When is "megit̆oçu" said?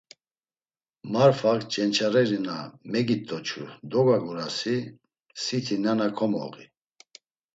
2.91-3.63